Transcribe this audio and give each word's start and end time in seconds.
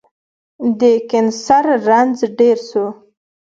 د 0.79 0.81
کېنسر 1.09 1.65
رنځ 1.87 2.17
ډير 2.37 2.57
سو 2.69 2.85